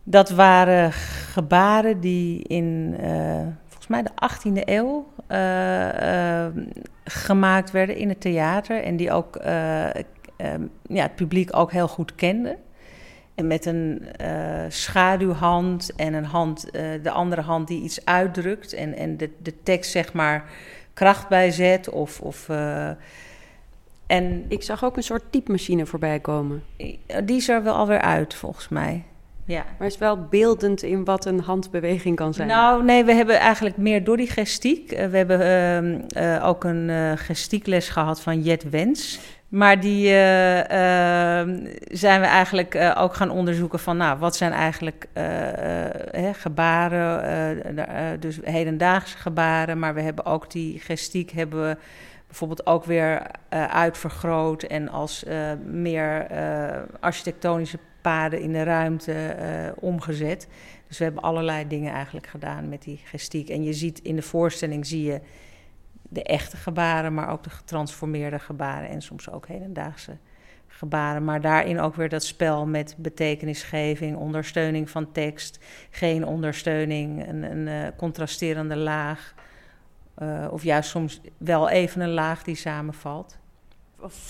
dat 0.02 0.30
waren 0.30 0.92
gebaren 1.32 2.00
die 2.00 2.42
in 2.42 2.94
volgens 3.66 3.86
mij 3.86 4.02
de 4.02 4.10
18e 4.10 4.62
eeuw 4.64 5.06
gemaakt 7.04 7.70
werden 7.70 7.96
in 7.96 8.08
het 8.08 8.20
theater 8.20 8.82
en 8.82 8.96
die 8.96 9.12
ook 9.12 9.38
ja, 10.86 11.02
het 11.02 11.14
publiek 11.14 11.56
ook 11.56 11.72
heel 11.72 11.88
goed 11.88 12.14
kende. 12.14 12.56
En 13.36 13.46
met 13.46 13.66
een 13.66 14.02
uh, 14.20 14.64
schaduwhand 14.68 15.92
en 15.96 16.14
een 16.14 16.24
hand, 16.24 16.66
uh, 16.72 16.82
de 17.02 17.10
andere 17.10 17.40
hand 17.40 17.68
die 17.68 17.82
iets 17.82 18.04
uitdrukt 18.04 18.72
en, 18.72 18.94
en 18.94 19.16
de, 19.16 19.30
de 19.42 19.62
tekst 19.62 19.90
zeg 19.90 20.12
maar 20.12 20.44
kracht 20.94 21.28
bijzet. 21.28 21.88
Of, 21.88 22.20
of, 22.20 22.48
uh, 22.48 22.88
en 24.06 24.44
ik 24.48 24.62
zag 24.62 24.84
ook 24.84 24.96
een 24.96 25.02
soort 25.02 25.22
typemachine 25.30 25.86
voorbij 25.86 26.20
komen. 26.20 26.62
Die 27.24 27.36
is 27.36 27.48
er 27.48 27.62
wel 27.62 27.74
alweer 27.74 28.00
uit, 28.00 28.34
volgens 28.34 28.68
mij. 28.68 29.04
Ja. 29.44 29.64
Maar 29.78 29.86
is 29.86 29.98
wel 29.98 30.26
beeldend 30.30 30.82
in 30.82 31.04
wat 31.04 31.24
een 31.24 31.40
handbeweging 31.40 32.16
kan 32.16 32.34
zijn. 32.34 32.48
Nou, 32.48 32.84
nee, 32.84 33.04
we 33.04 33.12
hebben 33.12 33.38
eigenlijk 33.38 33.76
meer 33.76 34.04
door 34.04 34.16
die 34.16 34.30
gestiek. 34.30 34.90
we 34.90 35.16
hebben 35.16 35.40
ehm, 36.14 36.42
ook 36.42 36.64
een 36.64 37.18
gestiekles 37.18 37.88
gehad 37.88 38.20
van 38.20 38.42
Jet 38.42 38.70
Wens. 38.70 39.18
Maar 39.56 39.80
die 39.80 40.08
uh, 40.08 40.56
uh, 40.58 40.64
zijn 41.90 42.20
we 42.20 42.26
eigenlijk 42.26 42.75
uh, 42.75 42.96
ook 42.98 43.14
gaan 43.14 43.30
onderzoeken 43.30 43.78
van, 43.78 43.96
nou, 43.96 44.18
wat 44.18 44.36
zijn 44.36 44.52
eigenlijk 44.52 45.08
hè, 46.10 46.34
gebaren, 46.34 48.20
dus 48.20 48.38
hedendaagse 48.42 49.16
gebaren. 49.18 49.78
Maar 49.78 49.94
we 49.94 50.00
hebben 50.00 50.25
ook 50.25 50.50
die 50.50 50.80
gestiek 50.80 51.30
hebben 51.30 51.68
we 51.68 51.76
bijvoorbeeld 52.26 52.66
ook 52.66 52.84
weer 52.84 53.22
uitvergroot 53.70 54.62
en 54.62 54.88
als 54.88 55.25
meer 55.64 56.26
architectonische 57.00 57.78
paden 58.00 58.40
in 58.40 58.52
de 58.52 58.62
ruimte 58.62 59.14
omgezet. 59.80 60.48
Dus 60.88 60.98
we 60.98 61.04
hebben 61.04 61.22
allerlei 61.22 61.66
dingen 61.66 61.92
eigenlijk 61.92 62.26
gedaan 62.26 62.68
met 62.68 62.82
die 62.82 63.00
gestiek. 63.04 63.48
En 63.48 63.64
je 63.64 63.72
ziet 63.72 64.00
in 64.02 64.16
de 64.16 64.22
voorstelling, 64.22 64.86
zie 64.86 65.02
je 65.02 65.20
de 66.08 66.22
echte 66.22 66.56
gebaren, 66.56 67.14
maar 67.14 67.30
ook 67.30 67.42
de 67.42 67.50
getransformeerde 67.50 68.38
gebaren 68.38 68.88
en 68.88 69.02
soms 69.02 69.30
ook 69.30 69.46
hedendaagse 69.46 70.16
gebaren. 70.66 71.25
Maar 71.25 71.40
daarin 71.40 71.80
ook 71.80 71.94
weer 71.94 72.08
dat 72.08 72.25
spel 72.25 72.66
met 72.66 72.94
betekenisgeving, 72.98 74.16
ondersteuning 74.16 74.90
van 74.90 75.12
tekst, 75.12 75.58
geen 75.90 76.26
ondersteuning, 76.26 77.28
een, 77.28 77.42
een 77.42 77.66
uh, 77.66 77.88
contrasterende 77.96 78.76
laag. 78.76 79.34
Uh, 80.18 80.46
of 80.50 80.62
juist 80.62 80.90
soms 80.90 81.20
wel 81.36 81.68
even 81.68 82.00
een 82.00 82.12
laag 82.12 82.42
die 82.42 82.54
samenvalt. 82.54 83.38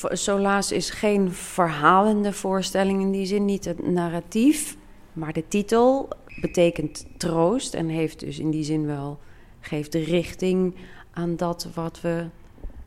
Solaas 0.08 0.72
is 0.72 0.90
geen 0.90 1.32
verhalende 1.32 2.32
voorstelling 2.32 3.00
in 3.00 3.10
die 3.10 3.26
zin, 3.26 3.44
niet 3.44 3.64
het 3.64 3.88
narratief. 3.88 4.76
Maar 5.12 5.32
de 5.32 5.48
titel 5.48 6.08
betekent 6.40 7.06
troost 7.16 7.74
en 7.74 7.88
heeft 7.88 8.20
dus 8.20 8.38
in 8.38 8.50
die 8.50 8.64
zin 8.64 8.86
wel, 8.86 9.18
geeft 9.60 9.92
de 9.92 10.04
richting 10.04 10.74
aan 11.16 11.36
dat 11.36 11.68
wat 11.74 12.00
we 12.00 12.24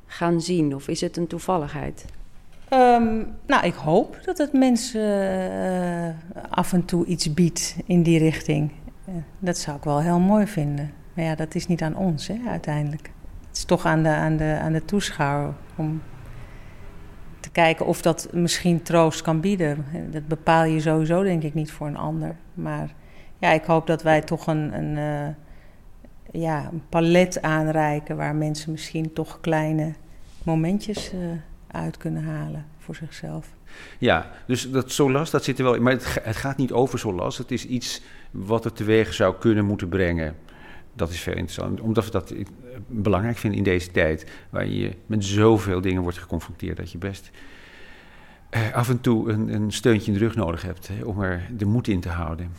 gaan 0.05 0.41
zien? 0.41 0.75
Of 0.75 0.87
is 0.87 1.01
het 1.01 1.17
een 1.17 1.27
toevalligheid? 1.27 2.05
Um, 2.73 3.27
nou, 3.45 3.65
ik 3.65 3.73
hoop 3.73 4.19
dat 4.25 4.37
het 4.37 4.53
mensen 4.53 5.01
uh, 5.01 6.09
af 6.49 6.73
en 6.73 6.85
toe 6.85 7.05
iets 7.05 7.33
biedt 7.33 7.75
in 7.85 8.03
die 8.03 8.19
richting. 8.19 8.71
Uh, 9.09 9.15
dat 9.39 9.57
zou 9.57 9.77
ik 9.77 9.83
wel 9.83 10.01
heel 10.01 10.19
mooi 10.19 10.47
vinden. 10.47 10.91
Maar 11.13 11.25
ja, 11.25 11.35
dat 11.35 11.55
is 11.55 11.67
niet 11.67 11.81
aan 11.81 11.95
ons 11.95 12.27
hè, 12.27 12.37
uiteindelijk. 12.47 13.11
Het 13.47 13.57
is 13.57 13.63
toch 13.63 13.85
aan 13.85 14.03
de, 14.03 14.09
aan, 14.09 14.37
de, 14.37 14.59
aan 14.61 14.71
de 14.71 14.85
toeschouwer 14.85 15.53
om 15.75 16.01
te 17.39 17.49
kijken 17.49 17.85
of 17.85 18.01
dat 18.01 18.27
misschien 18.33 18.81
troost 18.81 19.21
kan 19.21 19.39
bieden. 19.39 19.85
Dat 20.11 20.27
bepaal 20.27 20.63
je 20.63 20.79
sowieso 20.79 21.23
denk 21.23 21.43
ik 21.43 21.53
niet 21.53 21.71
voor 21.71 21.87
een 21.87 21.97
ander. 21.97 22.35
Maar 22.53 22.93
ja, 23.37 23.51
ik 23.51 23.63
hoop 23.63 23.87
dat 23.87 24.03
wij 24.03 24.21
toch 24.21 24.47
een, 24.47 24.73
een 24.77 24.97
uh, 24.97 25.35
ja, 26.31 26.69
een 26.71 26.81
palet 26.89 27.41
aanreiken 27.41 28.17
waar 28.17 28.35
mensen 28.35 28.71
misschien 28.71 29.13
toch 29.13 29.37
kleine 29.41 29.93
momentjes 30.43 31.13
uh, 31.13 31.19
uit 31.67 31.97
kunnen 31.97 32.23
halen 32.23 32.65
voor 32.77 32.95
zichzelf. 32.95 33.47
Ja, 33.97 34.31
dus 34.47 34.71
dat 34.71 34.91
Solas, 34.91 35.31
dat 35.31 35.43
zit 35.43 35.57
er 35.57 35.63
wel 35.63 35.73
in. 35.73 35.81
Maar 35.81 35.93
het, 35.93 36.19
het 36.23 36.35
gaat 36.35 36.57
niet 36.57 36.71
over 36.71 36.99
Solas. 36.99 37.37
Het 37.37 37.51
is 37.51 37.65
iets 37.65 38.01
wat 38.31 38.63
het 38.63 38.75
teweeg 38.75 39.13
zou 39.13 39.35
kunnen 39.39 39.65
moeten 39.65 39.89
brengen. 39.89 40.35
Dat 40.93 41.09
is 41.09 41.19
veel 41.19 41.33
interessant. 41.33 41.81
Omdat 41.81 42.05
we 42.05 42.11
dat 42.11 42.33
belangrijk 42.87 43.37
vinden 43.37 43.57
in 43.57 43.65
deze 43.65 43.91
tijd. 43.91 44.25
Waar 44.49 44.67
je 44.67 44.95
met 45.05 45.25
zoveel 45.25 45.81
dingen 45.81 46.01
wordt 46.01 46.17
geconfronteerd. 46.17 46.77
Dat 46.77 46.91
je 46.91 46.97
best 46.97 47.31
eh, 48.49 48.73
af 48.73 48.89
en 48.89 49.01
toe 49.01 49.31
een, 49.31 49.53
een 49.53 49.71
steuntje 49.71 50.11
in 50.11 50.17
de 50.17 50.23
rug 50.23 50.35
nodig 50.35 50.61
hebt. 50.61 50.87
Hè, 50.87 51.03
om 51.03 51.21
er 51.21 51.41
de 51.57 51.65
moed 51.65 51.87
in 51.87 51.99
te 51.99 52.09
houden 52.09 52.51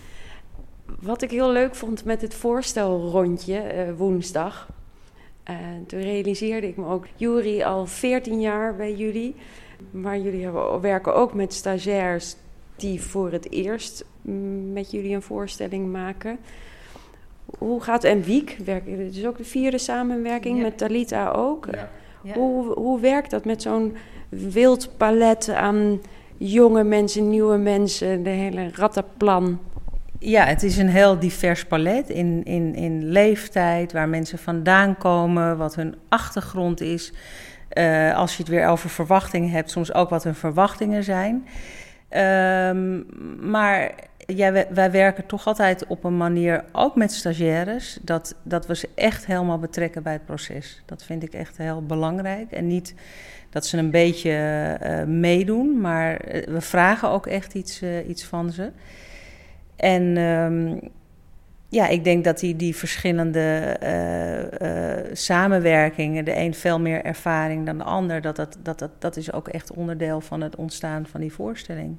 wat 1.00 1.22
ik 1.22 1.30
heel 1.30 1.50
leuk 1.52 1.74
vond 1.74 2.04
met 2.04 2.20
het 2.20 2.34
voorstelrondje 2.34 3.74
uh, 3.74 3.96
woensdag. 3.96 4.68
Uh, 5.50 5.56
toen 5.86 6.00
realiseerde 6.00 6.68
ik 6.68 6.76
me 6.76 6.86
ook, 6.86 7.06
Jury 7.16 7.62
al 7.62 7.86
14 7.86 8.40
jaar 8.40 8.76
bij 8.76 8.94
jullie. 8.94 9.34
Maar 9.90 10.18
jullie 10.18 10.42
hebben, 10.42 10.80
werken 10.80 11.14
ook 11.14 11.34
met 11.34 11.54
stagiairs 11.54 12.36
die 12.76 13.02
voor 13.02 13.32
het 13.32 13.50
eerst 13.50 14.04
met 14.72 14.90
jullie 14.90 15.14
een 15.14 15.22
voorstelling 15.22 15.92
maken. 15.92 16.38
Hoe 17.58 17.82
gaat 17.82 18.04
en 18.04 18.22
Wiek 18.22 18.56
werken? 18.64 18.96
Dus 18.96 19.26
ook 19.26 19.36
de 19.36 19.44
vierde 19.44 19.78
samenwerking 19.78 20.56
ja. 20.56 20.62
met 20.62 20.78
Talita 20.78 21.30
ook. 21.30 21.66
Ja. 21.70 21.90
Ja. 22.22 22.34
Hoe, 22.34 22.72
hoe 22.72 23.00
werkt 23.00 23.30
dat 23.30 23.44
met 23.44 23.62
zo'n 23.62 23.96
wild 24.28 24.90
palet 24.96 25.48
aan 25.48 26.00
jonge 26.36 26.84
mensen, 26.84 27.30
nieuwe 27.30 27.56
mensen, 27.56 28.22
de 28.22 28.30
hele 28.30 28.70
rattenplan? 28.74 29.58
Ja, 30.22 30.44
het 30.44 30.62
is 30.62 30.76
een 30.76 30.88
heel 30.88 31.18
divers 31.18 31.64
palet 31.64 32.08
in, 32.08 32.44
in, 32.44 32.74
in 32.74 33.04
leeftijd, 33.04 33.92
waar 33.92 34.08
mensen 34.08 34.38
vandaan 34.38 34.98
komen, 34.98 35.56
wat 35.56 35.74
hun 35.74 35.94
achtergrond 36.08 36.80
is. 36.80 37.12
Uh, 37.72 38.16
als 38.16 38.36
je 38.36 38.42
het 38.42 38.52
weer 38.52 38.66
over 38.66 38.90
verwachtingen 38.90 39.50
hebt, 39.50 39.70
soms 39.70 39.94
ook 39.94 40.10
wat 40.10 40.24
hun 40.24 40.34
verwachtingen 40.34 41.04
zijn. 41.04 41.46
Um, 42.76 43.06
maar 43.50 43.92
wij, 44.70 44.90
werken 44.90 45.26
toch 45.26 45.46
altijd 45.46 45.86
op 45.86 46.04
een 46.04 46.16
manier, 46.16 46.64
ook 46.72 46.96
met 46.96 47.12
stagiaires, 47.12 47.98
dat, 48.02 48.34
dat 48.42 48.66
we 48.66 48.76
ze 48.76 48.88
echt 48.94 49.26
helemaal 49.26 49.58
betrekken 49.58 50.02
bij 50.02 50.12
het 50.12 50.24
proces. 50.24 50.82
Dat 50.86 51.04
vind 51.04 51.22
ik 51.22 51.32
echt 51.32 51.56
heel 51.56 51.82
belangrijk. 51.86 52.52
En 52.52 52.66
niet 52.66 52.94
dat 53.50 53.66
ze 53.66 53.78
een 53.78 53.90
beetje 53.90 54.30
uh, 54.82 55.02
meedoen, 55.02 55.80
maar 55.80 56.20
we 56.28 56.60
vragen 56.60 57.08
ook 57.08 57.26
echt 57.26 57.54
iets, 57.54 57.82
iets 58.06 58.24
van 58.24 58.50
ze. 58.50 58.70
En 59.80 60.16
um, 60.16 60.80
ja, 61.68 61.88
ik 61.88 62.04
denk 62.04 62.24
dat 62.24 62.38
die, 62.38 62.56
die 62.56 62.76
verschillende 62.76 63.76
uh, 64.62 65.14
samenwerkingen, 65.14 66.24
de 66.24 66.36
een 66.36 66.54
veel 66.54 66.80
meer 66.80 67.04
ervaring 67.04 67.66
dan 67.66 67.78
de 67.78 67.84
ander, 67.84 68.20
dat, 68.20 68.36
dat, 68.36 68.56
dat, 68.62 68.90
dat, 68.98 69.16
is 69.16 69.32
ook 69.32 69.48
echt 69.48 69.72
onderdeel 69.72 70.20
van 70.20 70.40
het 70.40 70.56
ontstaan 70.56 71.06
van 71.06 71.20
die 71.20 71.32
voorstelling. 71.32 71.96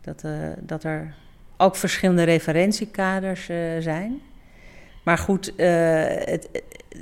Dat, 0.00 0.22
uh, 0.24 0.32
dat 0.60 0.84
er 0.84 1.14
ook 1.56 1.76
verschillende 1.76 2.22
referentiekaders 2.22 3.44
zijn. 3.78 4.20
Maar 5.04 5.18
goed, 5.18 5.52
het, 5.56 6.48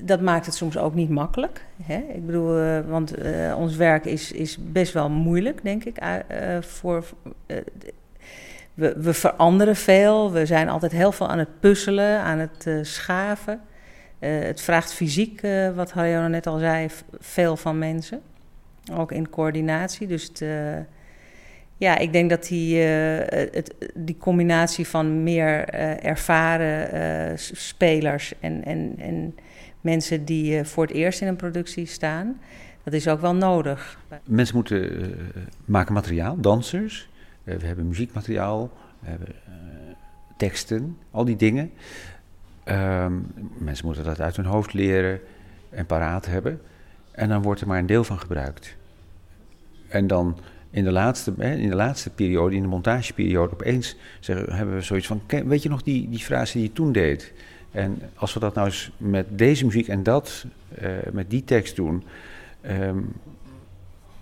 dat 0.02 0.20
maakt 0.20 0.46
het 0.46 0.54
soms 0.54 0.78
ook 0.78 0.94
niet 0.94 1.10
makkelijk. 1.10 1.64
Hè? 1.82 2.04
Ik 2.14 2.26
bedoel, 2.26 2.82
want 2.82 3.14
ons 3.56 3.76
werk 3.76 4.04
is, 4.04 4.32
is 4.32 4.58
best 4.60 4.92
wel 4.92 5.10
moeilijk, 5.10 5.62
denk 5.62 5.84
ik, 5.84 5.98
voor 6.60 7.04
we, 8.74 8.94
we, 8.96 9.14
veranderen 9.14 9.76
veel. 9.76 10.32
We 10.32 10.46
zijn 10.46 10.68
altijd 10.68 10.92
heel 10.92 11.12
veel 11.12 11.28
aan 11.28 11.38
het 11.38 11.60
puzzelen, 11.60 12.18
aan 12.18 12.38
het 12.38 12.66
uh, 12.66 12.78
schaven. 12.82 13.60
Uh, 14.20 14.40
het 14.40 14.60
vraagt 14.60 14.92
fysiek, 14.92 15.42
uh, 15.42 15.74
wat 15.74 15.90
Harjona 15.90 16.28
net 16.28 16.46
al 16.46 16.58
zei, 16.58 16.88
veel 17.18 17.56
van 17.56 17.78
mensen. 17.78 18.20
Ook 18.92 19.12
in 19.12 19.30
coördinatie. 19.30 20.06
Dus 20.06 20.30
ja, 21.76 21.98
ik 21.98 22.12
denk 22.12 22.30
dat 22.30 22.46
die, 22.46 22.78
het, 22.78 23.74
die 23.94 24.16
combinatie 24.18 24.86
van 24.88 25.22
meer 25.22 25.68
ervaren 26.04 27.38
spelers 27.38 28.34
en, 28.40 28.64
en, 28.64 28.94
en 28.98 29.34
mensen 29.80 30.24
die 30.24 30.64
voor 30.64 30.86
het 30.86 30.92
eerst 30.92 31.20
in 31.20 31.26
een 31.26 31.36
productie 31.36 31.86
staan, 31.86 32.40
dat 32.84 32.92
is 32.92 33.08
ook 33.08 33.20
wel 33.20 33.34
nodig. 33.34 33.98
Mensen 34.24 34.54
moeten 34.54 35.14
maken 35.64 35.94
materiaal, 35.94 36.40
dansers. 36.40 37.08
Eh, 37.44 37.56
we 37.56 37.66
hebben 37.66 37.88
muziekmateriaal, 37.88 38.70
we 39.00 39.08
hebben 39.08 39.28
eh, 39.28 39.52
teksten, 40.36 40.98
al 41.10 41.24
die 41.24 41.36
dingen. 41.36 41.72
Ehm, 42.64 43.12
mensen 43.58 43.86
moeten 43.86 44.04
dat 44.04 44.20
uit 44.20 44.36
hun 44.36 44.44
hoofd 44.44 44.72
leren 44.72 45.20
en 45.70 45.86
paraat 45.86 46.26
hebben. 46.26 46.60
En 47.10 47.28
dan 47.28 47.42
wordt 47.42 47.60
er 47.60 47.66
maar 47.66 47.78
een 47.78 47.86
deel 47.86 48.04
van 48.04 48.18
gebruikt. 48.18 48.76
En 49.88 50.06
dan 50.06 50.38
in 50.70 50.84
de 50.84 50.92
laatste, 50.92 51.32
in 51.36 51.68
de 51.68 51.76
laatste 51.76 52.10
periode, 52.10 52.56
in 52.56 52.62
de 52.62 52.68
montageperiode, 52.68 53.52
opeens 53.52 53.96
zeggen, 54.20 54.54
hebben 54.54 54.74
we 54.74 54.80
zoiets 54.80 55.06
van: 55.06 55.22
Weet 55.44 55.62
je 55.62 55.68
nog 55.68 55.82
die, 55.82 56.08
die 56.08 56.18
frase 56.18 56.52
die 56.52 56.62
je 56.62 56.72
toen 56.72 56.92
deed? 56.92 57.32
En 57.70 58.00
als 58.14 58.34
we 58.34 58.40
dat 58.40 58.54
nou 58.54 58.66
eens 58.66 58.90
met 58.96 59.26
deze 59.38 59.64
muziek 59.64 59.88
en 59.88 60.02
dat, 60.02 60.44
uh, 60.82 60.88
met 61.12 61.30
die 61.30 61.44
tekst 61.44 61.76
doen, 61.76 62.04
um, 62.66 63.12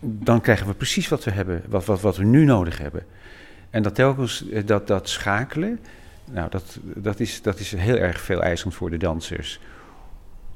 dan 0.01 0.41
krijgen 0.41 0.67
we 0.67 0.75
precies 0.75 1.09
wat 1.09 1.25
we 1.25 1.31
hebben, 1.31 1.63
wat, 1.69 1.85
wat, 1.85 2.01
wat 2.01 2.17
we 2.17 2.25
nu 2.25 2.45
nodig 2.45 2.79
hebben. 2.79 3.05
En 3.71 3.83
dat 3.83 3.95
telkens 3.95 4.49
eh, 4.49 4.67
dat, 4.67 4.87
dat 4.87 5.09
schakelen, 5.09 5.81
nou, 6.25 6.51
dat, 6.51 6.79
dat, 6.83 7.21
is, 7.21 7.43
dat 7.43 7.59
is 7.59 7.73
heel 7.73 7.97
erg 7.97 8.21
veel 8.21 8.43
eisend 8.43 8.75
voor 8.75 8.91
de 8.91 8.97
dansers. 8.97 9.61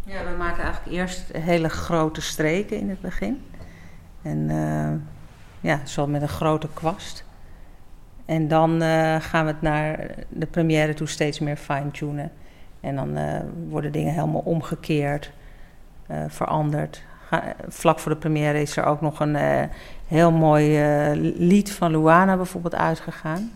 Ja, 0.05 0.25
we 0.25 0.37
maken 0.37 0.63
eigenlijk 0.63 0.97
eerst 0.97 1.33
hele 1.33 1.69
grote 1.69 2.21
streken 2.21 2.79
in 2.79 2.89
het 2.89 3.01
begin. 3.01 3.43
En 4.23 4.39
uh, 4.51 4.93
ja, 5.61 5.87
zo 5.87 6.07
met 6.07 6.23
een 6.23 6.29
grote 6.29 6.69
kwast. 6.75 7.25
En 8.25 8.49
dan 8.49 8.83
uh, 8.83 9.21
gaan 9.21 9.45
we 9.45 9.53
het 9.53 9.63
naar 9.63 10.15
de 10.29 10.47
première 10.47 10.95
toe 10.95 11.07
steeds 11.07 11.39
meer 11.39 11.57
fine-tunen. 11.57 12.33
En 12.81 12.97
dan 12.97 13.19
worden 13.69 13.93
dingen 13.93 14.13
helemaal 14.13 14.41
omgekeerd, 14.41 15.31
veranderd 16.29 17.03
vlak 17.69 17.99
voor 17.99 18.13
de 18.13 18.19
première 18.19 18.61
is 18.61 18.77
er 18.77 18.85
ook 18.85 19.01
nog 19.01 19.21
een 19.21 19.35
uh, 19.35 19.63
heel 20.07 20.31
mooi 20.33 20.83
uh, 21.11 21.33
lied 21.37 21.73
van 21.73 21.91
Luana 21.91 22.37
bijvoorbeeld 22.37 22.75
uitgegaan. 22.75 23.51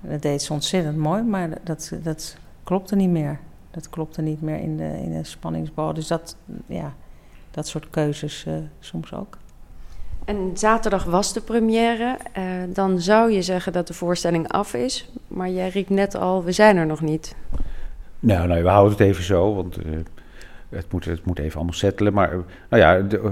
Dat 0.00 0.22
deed 0.22 0.42
ze 0.42 0.52
ontzettend 0.52 0.96
mooi, 0.96 1.22
maar 1.22 1.48
dat, 1.62 1.92
dat 2.02 2.36
klopte 2.64 2.96
niet 2.96 3.10
meer. 3.10 3.38
Dat 3.70 3.90
klopte 3.90 4.22
niet 4.22 4.42
meer 4.42 4.58
in 4.58 4.76
de, 4.76 5.00
in 5.02 5.12
de 5.12 5.24
spanningsbouw. 5.24 5.92
Dus 5.92 6.06
dat, 6.06 6.36
ja, 6.66 6.92
dat 7.50 7.68
soort 7.68 7.90
keuzes 7.90 8.44
uh, 8.48 8.54
soms 8.78 9.14
ook. 9.14 9.38
En 10.24 10.50
zaterdag 10.54 11.04
was 11.04 11.32
de 11.32 11.40
première. 11.40 12.16
dan 12.68 13.00
zou 13.00 13.32
je 13.32 13.42
zeggen 13.42 13.72
dat 13.72 13.86
de 13.86 13.94
voorstelling 13.94 14.48
af 14.48 14.74
is. 14.74 15.10
Maar 15.28 15.50
jij 15.50 15.68
riep 15.68 15.88
net 15.88 16.14
al, 16.14 16.44
we 16.44 16.52
zijn 16.52 16.76
er 16.76 16.86
nog 16.86 17.00
niet. 17.00 17.34
Nou, 18.20 18.48
nou 18.48 18.62
we 18.62 18.68
houden 18.68 18.92
het 18.92 19.06
even 19.06 19.24
zo, 19.24 19.54
want 19.54 19.78
het 20.68 20.92
moet, 20.92 21.04
het 21.04 21.24
moet 21.24 21.38
even 21.38 21.56
allemaal 21.56 21.74
settelen. 21.74 22.12
Maar 22.12 22.30
nou 22.68 22.82
ja. 22.82 22.96
Eh, 22.96 23.30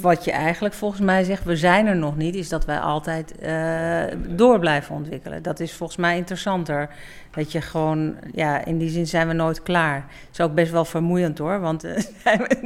wat 0.00 0.24
je 0.24 0.30
eigenlijk 0.30 0.74
volgens 0.74 1.00
mij 1.00 1.24
zegt, 1.24 1.44
we 1.44 1.56
zijn 1.56 1.86
er 1.86 1.96
nog 1.96 2.16
niet, 2.16 2.34
is 2.34 2.48
dat 2.48 2.64
wij 2.64 2.78
altijd 2.78 3.34
uh, 3.42 4.02
door 4.28 4.58
blijven 4.58 4.94
ontwikkelen. 4.94 5.42
Dat 5.42 5.60
is 5.60 5.72
volgens 5.74 5.98
mij 5.98 6.16
interessanter. 6.16 6.88
Dat 7.30 7.52
je 7.52 7.60
gewoon, 7.60 8.16
ja, 8.32 8.64
in 8.64 8.78
die 8.78 8.88
zin 8.88 9.06
zijn 9.06 9.28
we 9.28 9.34
nooit 9.34 9.62
klaar. 9.62 10.04
Is 10.32 10.40
ook 10.40 10.54
best 10.54 10.72
wel 10.72 10.84
vermoeiend 10.84 11.38
hoor. 11.38 11.60
Want 11.60 11.84
uh, 11.86 11.92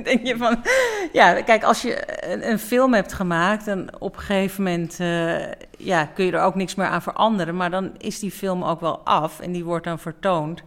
denk 0.05 0.27
je 0.27 0.37
van, 0.37 0.63
ja, 1.13 1.43
kijk, 1.43 1.63
als 1.63 1.83
je 1.83 2.05
een, 2.51 2.59
film 2.59 2.95
hebt 2.95 3.13
gemaakt, 3.13 3.65
dan 3.65 3.91
op 3.99 4.17
een 4.17 4.23
gegeven 4.23 4.63
moment 4.63 4.99
ja, 5.79 6.05
kun 6.05 6.25
je 6.25 6.33
er 6.33 6.43
ook 6.43 6.55
niks 6.55 6.75
meer 6.75 6.87
aan 6.87 7.03
veranderen. 7.03 7.57
Maar 7.57 7.71
dan 7.71 7.93
is 7.99 8.19
die 8.19 8.31
film 8.31 8.65
ook 8.65 8.81
wel 8.81 8.99
af 8.99 9.41
en 9.41 9.53
die 9.53 9.65
wordt 9.65 9.85
dan 9.85 9.99
vertoond. 9.99 10.63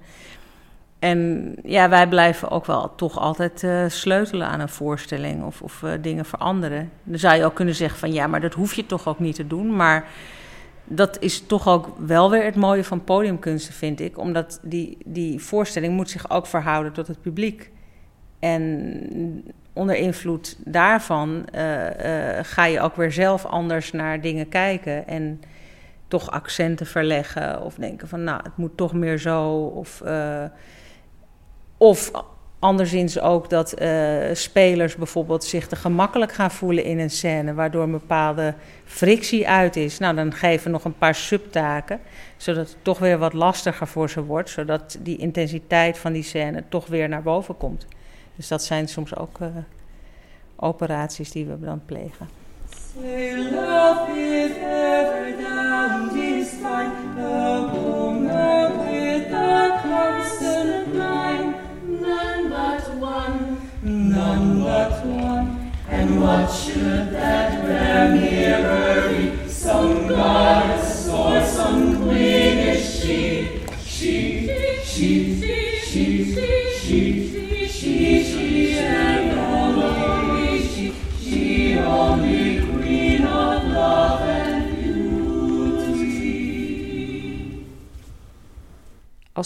En 1.04 1.56
ja, 1.64 1.90
wij 1.90 2.08
blijven 2.08 2.50
ook 2.50 2.66
wel 2.66 2.96
toch 2.96 3.20
altijd 3.20 3.64
uh, 3.64 3.84
sleutelen 3.88 4.48
aan 4.48 4.60
een 4.60 4.70
voorstelling 4.70 5.44
of, 5.44 5.62
of 5.62 5.82
uh, 5.82 5.92
dingen 6.02 6.26
veranderen. 6.26 6.92
Dan 7.04 7.20
zou 7.20 7.36
je 7.36 7.46
ook 7.46 7.54
kunnen 7.54 7.76
zeggen 7.76 8.00
van 8.00 8.14
ja, 8.14 8.28
maar 8.28 8.42
dat 8.42 8.54
hoef 8.54 8.74
je 8.74 8.86
toch 8.86 9.08
ook 9.08 9.20
niet 9.20 9.36
te 9.36 9.48
doen. 9.48 9.76
Maar 9.76 10.08
dat 10.84 11.18
is 11.20 11.46
toch 11.46 11.68
ook 11.68 11.88
wel 11.98 12.30
weer 12.32 12.44
het 12.44 12.56
mooie 12.56 12.84
van 12.84 13.04
podiumkunsten, 13.04 13.74
vind 13.74 14.00
ik. 14.00 14.18
Omdat 14.18 14.60
die, 14.62 14.98
die 15.06 15.40
voorstelling 15.40 15.94
moet 15.94 16.10
zich 16.10 16.30
ook 16.30 16.46
verhouden 16.46 16.92
tot 16.92 17.08
het 17.08 17.22
publiek. 17.22 17.72
En 18.40 19.44
onder 19.74 19.96
invloed 19.96 20.58
daarvan 20.66 21.46
uh, 21.56 21.64
ga 22.42 22.66
je 22.66 22.82
ook 22.82 22.96
weer 22.96 23.12
zelf 23.12 23.46
anders 23.46 23.92
naar 23.92 24.22
dingen 24.22 24.50
kijken. 24.50 25.08
En 25.08 25.42
toch 26.08 26.32
accenten 26.32 26.86
verleggen 26.86 27.62
of 27.62 27.76
denken 27.76 28.08
van 28.08 28.24
nou, 28.24 28.40
het 28.44 28.58
moet 28.58 28.78
toch 28.78 28.94
meer 28.94 29.18
zo. 29.18 29.50
Of 29.56 30.02
of 31.78 32.12
anderszins 32.64 33.20
ook 33.20 33.50
dat 33.50 33.82
uh, 33.82 34.18
spelers 34.34 34.96
bijvoorbeeld 34.96 35.44
zich 35.44 35.68
te 35.68 35.76
gemakkelijk 35.76 36.32
gaan 36.32 36.52
voelen 36.52 36.84
in 36.84 37.00
een 37.00 37.10
scène, 37.10 37.54
waardoor 37.54 37.84
een 37.84 37.92
bepaalde 37.92 38.54
frictie 38.86 39.48
uit 39.48 39.76
is. 39.76 39.98
Nou, 39.98 40.16
dan 40.16 40.34
geven 40.34 40.66
we 40.66 40.72
nog 40.72 40.84
een 40.84 40.98
paar 40.98 41.16
subtaken, 41.16 42.00
zodat 42.38 42.68
het 42.68 42.78
toch 42.82 43.00
weer 43.00 43.18
wat 43.18 43.34
lastiger 43.34 43.88
voor 43.88 44.10
ze 44.10 44.24
wordt, 44.24 44.50
zodat 44.50 44.98
die 45.00 45.18
intensiteit 45.18 45.98
van 45.98 46.14
die 46.14 46.24
scène 46.24 46.64
toch 46.70 46.88
weer 46.88 47.10
naar 47.10 47.24
boven 47.24 47.58
komt. 47.58 47.86
Dus 48.36 48.48
dat 48.48 48.64
zijn 48.64 48.88
soms 48.88 49.16
ook 49.16 49.40
uh, 49.40 49.48
operaties 50.56 51.32
die 51.32 51.46
we 51.46 51.60
dan 51.60 51.82
plegen. 51.86 52.28
But 64.64 65.06
one. 65.06 65.72
And 65.90 66.22
what 66.22 66.48
should 66.48 67.12
that 67.12 67.64
rare 67.68 68.16
mirror 68.16 69.10
be? 69.10 69.53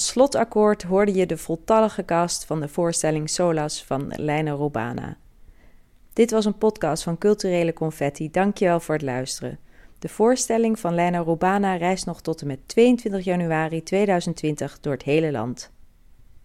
Slotakkoord 0.08 0.84
hoorde 0.84 1.13
je 1.13 1.26
de 1.26 1.38
voltallige 1.38 2.06
cast 2.06 2.46
van 2.46 2.60
de 2.60 2.67
voorstelling 2.67 3.30
Solas 3.30 3.84
van 3.84 4.13
Leine 4.15 4.52
Robana. 4.52 5.17
Dit 6.13 6.32
was 6.32 6.46
een 6.46 6.58
podcast 6.58 7.04
van 7.04 7.17
Culturele 7.17 7.74
Confetti. 7.74 8.32
Dankjewel 8.32 8.80
voor 8.80 8.96
het 8.96 9.04
luisteren. 9.04 9.60
De 10.00 10.10
voorstelling 10.10 10.80
van 10.80 10.93
Leina 10.93 11.17
Robana 11.17 11.76
reist 11.76 12.06
nog 12.06 12.22
tot 12.22 12.41
en 12.41 12.48
met 12.48 12.60
22 12.65 13.24
januari 13.24 13.84
2020 13.84 14.80
door 14.80 14.93
het 14.93 15.04
hele 15.04 15.32
land. 15.32 15.72